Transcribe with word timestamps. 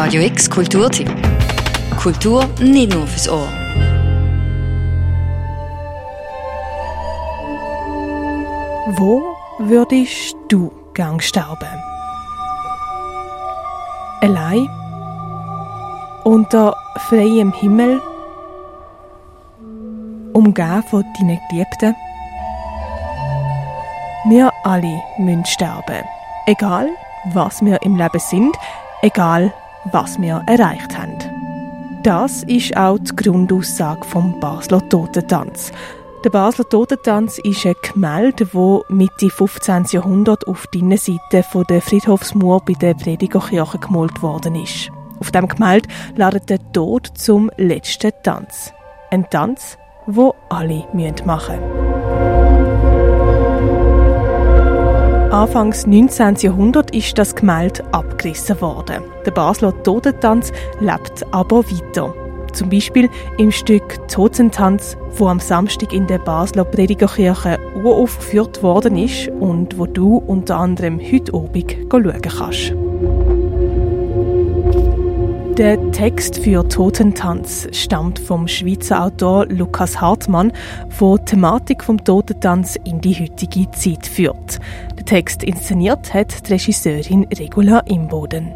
Radio 0.00 0.22
X 0.22 0.48
Kulturtipp. 0.48 1.10
Kultur 2.00 2.44
nicht 2.60 2.94
nur 2.94 3.04
fürs 3.04 3.28
Ohr. 3.28 3.48
Wo 8.96 9.34
würdest 9.58 10.36
du 10.48 10.70
gern 10.94 11.18
sterben? 11.20 11.82
Allein? 14.20 14.68
Unter 16.22 16.76
freiem 17.08 17.52
Himmel? 17.52 18.00
Umgeben 20.32 20.84
von 20.84 21.04
deinen 21.18 21.40
Geliebten? 21.50 21.96
Wir 24.28 24.52
alle 24.62 25.02
müssen 25.18 25.44
sterben. 25.44 26.04
Egal, 26.46 26.88
was 27.32 27.60
wir 27.62 27.82
im 27.82 27.96
Leben 27.96 28.20
sind, 28.20 28.56
egal, 29.02 29.52
was 29.92 30.20
wir 30.20 30.42
erreicht 30.46 30.96
haben. 30.96 31.18
Das 32.02 32.42
ist 32.44 32.76
auch 32.76 32.98
die 32.98 33.14
Grundaussage 33.16 34.04
vom 34.04 34.38
Basler 34.40 34.86
Totentanz. 34.88 35.72
Der 36.24 36.30
Basler 36.30 36.68
Totentanz 36.68 37.38
ist 37.38 37.64
ein 37.66 37.74
Gemälde, 37.82 38.46
das 38.46 38.80
Mitte 38.88 39.30
15. 39.30 39.86
Jahrhundert 39.90 40.46
auf 40.46 40.66
der 40.68 40.80
Innenseite 40.80 41.44
der 41.68 41.82
Friedhofsmauer 41.82 42.64
bei 42.64 42.72
der 42.74 42.94
Predigerkirche 42.94 43.78
gemalt 43.78 44.22
worden 44.22 44.56
ist. 44.56 44.90
Auf 45.20 45.30
dem 45.30 45.48
Gemälde 45.48 45.88
ladet 46.16 46.50
der 46.50 46.58
Tod 46.72 47.06
zum 47.14 47.50
letzten 47.56 48.12
Tanz. 48.22 48.72
Ein 49.10 49.28
Tanz, 49.30 49.78
wo 50.06 50.34
alle 50.48 50.86
machen 51.24 51.60
müssen. 51.60 51.77
Anfangs 55.38 55.86
19. 55.86 56.34
Jahrhundert 56.40 56.92
ist 56.92 57.16
das 57.16 57.32
Gemälde 57.32 57.84
abgerissen 57.92 58.60
worden. 58.60 59.04
Der 59.24 59.30
Basler 59.30 59.72
Totentanz 59.84 60.50
lebt 60.80 61.24
aber 61.32 61.64
weiter. 61.64 62.12
Zum 62.52 62.68
Beispiel 62.68 63.08
im 63.38 63.52
Stück 63.52 64.08
Totentanz, 64.08 64.96
wo 65.12 65.28
am 65.28 65.38
Samstag 65.38 65.92
in 65.92 66.08
der 66.08 66.18
Basler 66.18 66.64
Predigerkirche 66.64 67.56
uraufgeführt 67.76 68.64
worden 68.64 68.98
ist 68.98 69.28
und 69.28 69.78
wo 69.78 69.86
du 69.86 70.16
unter 70.16 70.56
anderem 70.56 70.98
heute 70.98 71.32
Abend 71.32 71.76
schauen 71.88 72.20
kannst. 72.20 72.74
Der 75.58 75.90
Text 75.90 76.38
für 76.38 76.68
Totentanz 76.68 77.66
stammt 77.72 78.20
vom 78.20 78.46
Schweizer 78.46 79.04
Autor 79.04 79.46
Lukas 79.46 80.00
Hartmann, 80.00 80.52
der 81.00 81.16
die 81.16 81.24
Thematik 81.24 81.82
vom 81.82 82.02
Totentanz 82.04 82.76
in 82.84 83.00
die 83.00 83.14
heutige 83.14 83.68
Zeit 83.72 84.06
führt. 84.06 84.60
Text 85.08 85.42
inszeniert 85.42 86.12
hat 86.12 86.46
die 86.46 86.52
Regisseurin 86.52 87.26
Regula 87.34 87.78
Imboden. 87.86 88.54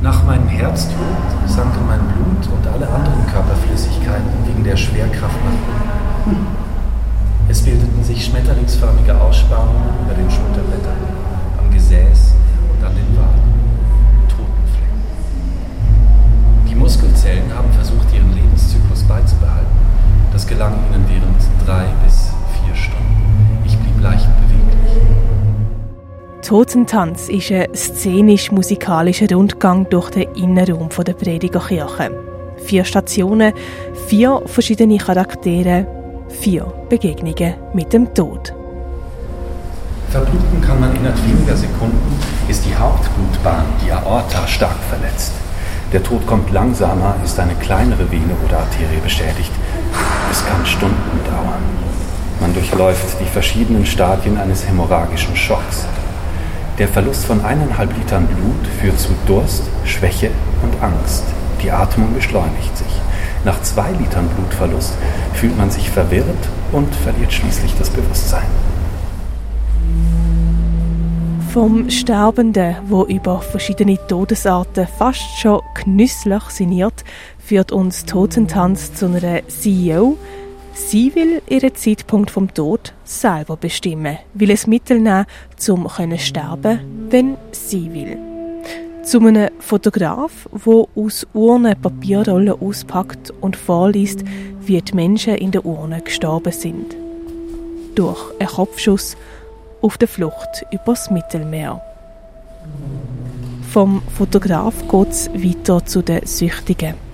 Nach 0.00 0.24
meinem 0.24 0.48
Herztod 0.48 0.96
sanken 1.46 1.86
mein 1.86 2.00
Blut 2.00 2.48
und 2.50 2.66
alle 2.66 2.88
anderen 2.88 3.26
Körperflüssigkeiten 3.26 4.32
wegen 4.46 4.64
der 4.64 4.74
Schwerkraft 4.74 5.36
nach 5.44 6.24
unten. 6.24 6.46
Es 7.46 7.60
bildeten 7.60 8.02
sich 8.02 8.24
schmetterlingsförmige 8.24 9.14
Totentanz 26.52 27.30
ist 27.30 27.50
ein 27.50 27.74
szenisch-musikalischer 27.74 29.26
Rundgang 29.32 29.88
durch 29.88 30.10
den 30.10 30.30
Innenraum 30.34 30.90
der 30.90 31.14
Predigerkirche. 31.14 32.10
Vier 32.66 32.84
Stationen, 32.84 33.54
vier 34.06 34.42
verschiedene 34.44 34.98
Charaktere, 34.98 35.86
vier 36.28 36.70
Begegnungen 36.90 37.54
mit 37.72 37.90
dem 37.94 38.12
Tod. 38.12 38.52
Verbluten 40.10 40.60
kann 40.60 40.78
man 40.78 40.94
innerhalb 40.94 41.16
weniger 41.26 41.56
Sekunden, 41.56 42.18
ist 42.48 42.66
die 42.66 42.76
Hauptblutbahn, 42.76 43.64
die 43.82 43.90
Aorta, 43.90 44.46
stark 44.46 44.76
verletzt. 44.90 45.32
Der 45.90 46.02
Tod 46.02 46.26
kommt 46.26 46.52
langsamer, 46.52 47.16
ist 47.24 47.40
eine 47.40 47.54
kleinere 47.54 48.10
Vene 48.10 48.36
oder 48.46 48.58
Arterie 48.58 49.00
beschädigt. 49.02 49.52
Es 50.30 50.44
kann 50.44 50.66
Stunden 50.66 51.18
dauern. 51.24 51.62
Man 52.40 52.52
durchläuft 52.52 53.18
die 53.22 53.30
verschiedenen 53.30 53.86
Stadien 53.86 54.36
eines 54.36 54.68
hämorrhagischen 54.68 55.34
Schocks. 55.34 55.86
Der 56.82 56.88
Verlust 56.88 57.26
von 57.26 57.40
eineinhalb 57.44 57.96
Litern 57.96 58.26
Blut 58.26 58.66
führt 58.80 58.98
zu 58.98 59.10
Durst, 59.26 59.62
Schwäche 59.84 60.32
und 60.64 60.82
Angst. 60.82 61.22
Die 61.62 61.70
Atmung 61.70 62.12
beschleunigt 62.12 62.76
sich. 62.76 62.88
Nach 63.44 63.62
zwei 63.62 63.92
Litern 63.92 64.26
Blutverlust 64.26 64.92
fühlt 65.32 65.56
man 65.56 65.70
sich 65.70 65.88
verwirrt 65.88 66.48
und 66.72 66.92
verliert 66.92 67.32
schließlich 67.32 67.76
das 67.78 67.88
Bewusstsein. 67.88 68.48
Vom 71.52 71.88
Sterbenden, 71.88 72.74
wo 72.88 73.04
über 73.04 73.40
verschiedene 73.40 73.96
Todesarten 74.08 74.88
fast 74.98 75.38
schon 75.38 75.60
genüsslich 75.74 76.42
sinniert, 76.48 77.04
führt 77.38 77.70
uns 77.70 78.06
Totentanz 78.06 78.92
zu 78.92 79.06
einer 79.06 79.46
CEO. 79.46 80.16
Sie 80.74 81.14
will 81.14 81.42
ihren 81.48 81.74
Zeitpunkt 81.74 82.30
vom 82.30 82.52
Tod 82.52 82.94
selber 83.04 83.56
bestimmen, 83.56 84.18
will 84.34 84.50
es 84.50 84.66
Mittel 84.66 85.00
nehmen, 85.00 85.26
um 85.68 85.88
zu 85.88 86.18
sterben, 86.18 86.80
wenn 87.10 87.36
sie 87.52 87.92
will. 87.92 88.18
Zu 89.02 89.20
einem 89.20 89.50
Fotograf, 89.58 90.48
wo 90.50 90.88
aus 90.94 91.26
Urnen 91.34 91.80
Papierrollen 91.80 92.60
auspackt 92.60 93.32
und 93.40 93.56
vorliest, 93.56 94.20
wie 94.60 94.80
die 94.80 94.94
Menschen 94.94 95.34
in 95.34 95.50
der 95.50 95.66
Urne 95.66 96.00
gestorben 96.00 96.52
sind. 96.52 96.96
Durch 97.94 98.32
einen 98.38 98.48
Kopfschuss 98.48 99.16
auf 99.82 99.98
der 99.98 100.08
Flucht 100.08 100.64
übers 100.70 101.10
Mittelmeer. 101.10 101.82
Vom 103.70 104.02
Fotograf 104.16 104.74
geht 104.88 105.08
es 105.08 105.30
weiter 105.34 105.84
zu 105.84 106.02
den 106.02 106.24
Süchtigen. 106.24 107.11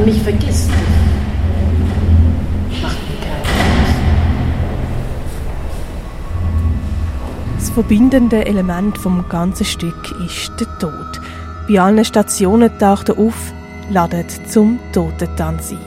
Man 0.00 0.08
mich 0.08 0.22
vergisst. 0.22 0.70
Das 7.56 7.70
verbindende 7.70 8.46
Element 8.46 8.98
vom 8.98 9.28
ganzen 9.28 9.64
Stück 9.64 10.12
ist 10.24 10.52
der 10.58 10.66
Tod. 10.78 11.20
Bei 11.68 11.80
allen 11.80 12.04
Stationen 12.04 12.70
taucht 12.78 13.10
er 13.10 13.18
auf, 13.18 13.52
ladet 13.90 14.30
zum 14.50 14.78
Totentanz 14.92 15.72
ein. 15.72 15.78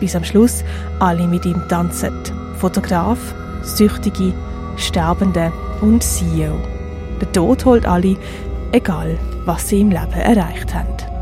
Bis 0.00 0.16
am 0.16 0.24
Schluss 0.24 0.64
alle 0.98 1.26
mit 1.26 1.46
ihm 1.46 1.62
tanzen. 1.68 2.12
Fotograf, 2.56 3.18
Süchtige, 3.62 4.32
Sterbende 4.76 5.52
und 5.80 6.02
CEO. 6.02 6.58
Der 7.20 7.32
Tod 7.32 7.64
holt 7.64 7.86
alle, 7.86 8.16
egal 8.72 9.18
was 9.44 9.68
sie 9.68 9.80
im 9.80 9.90
Leben 9.90 10.12
erreicht 10.12 10.74
haben. 10.74 11.19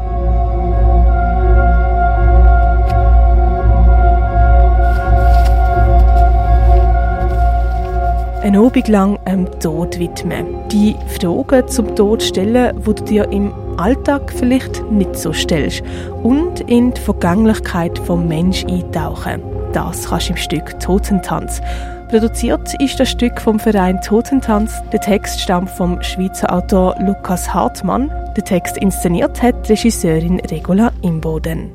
Einen 8.49 8.65
Abend 8.65 8.89
lang 8.89 9.19
dem 9.27 9.61
Tod 9.61 9.99
widmen. 9.99 10.67
Die 10.71 10.97
Fragen 11.21 11.69
zum 11.69 11.95
Tod 11.95 12.23
stellen, 12.23 12.81
die 12.81 12.95
du 12.95 13.05
dir 13.05 13.31
im 13.31 13.53
Alltag 13.77 14.33
vielleicht 14.35 14.91
nicht 14.91 15.17
so 15.17 15.35
stellst. 15.35 15.83
Und 16.23 16.61
in 16.61 16.95
die 16.95 17.01
Vergänglichkeit 17.01 17.99
vom 17.99 18.27
Mensch 18.27 18.65
eintauchen. 18.65 19.43
Das 19.75 20.09
kannst 20.09 20.29
du 20.29 20.33
im 20.33 20.39
Stück 20.39 20.81
Totentanz. 20.81 21.61
Produziert 22.09 22.73
ist 22.81 22.99
das 22.99 23.11
Stück 23.11 23.39
vom 23.39 23.61
Verein 23.61 24.01
Totentanz. 24.01 24.73
Der 24.93 25.01
Text 25.01 25.41
stammt 25.41 25.69
vom 25.69 26.03
Schweizer 26.03 26.51
Autor 26.51 26.97
Lukas 27.01 27.53
Hartmann. 27.53 28.11
Der 28.35 28.45
Text 28.45 28.79
inszeniert 28.79 29.43
hat 29.43 29.69
Regisseurin 29.69 30.41
Regula 30.41 30.91
Imboden. 31.03 31.73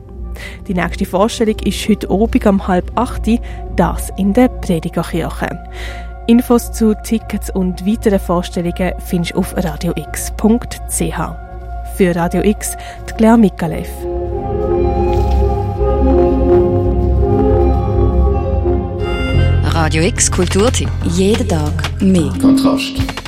Die 0.68 0.74
nächste 0.74 1.06
Vorstellung 1.06 1.60
ist 1.64 1.88
heute 1.88 2.10
Abend 2.10 2.48
um 2.48 2.68
halb 2.68 2.92
acht, 2.96 3.30
das 3.76 4.12
in 4.18 4.34
der 4.34 4.48
Predigerkirche. 4.48 5.50
Infos 6.28 6.72
zu 6.72 6.96
Tickets 6.96 7.50
und 7.50 7.86
weiteren 7.86 8.20
Vorstellungen 8.20 8.94
findest 9.00 9.34
du 9.34 9.40
auf 9.40 9.56
radiox.ch. 9.58 11.20
Für 11.96 12.16
Radio 12.16 12.42
X, 12.44 12.78
die 13.10 13.14
Claire 13.14 13.38
Mikalev. 13.38 13.90
Radio 19.74 20.04
X 20.04 20.32
Kulturtipp. 20.32 20.90
Jeden 21.04 21.48
Tag 21.48 22.02
mehr. 22.02 22.32
Kontrast. 22.40 23.23